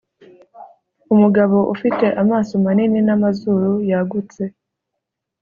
umugabo 1.13 1.57
ufite 1.73 2.05
amaso 2.21 2.51
manini 2.63 2.99
n'amazuru 3.07 3.71
yagutse 3.89 4.41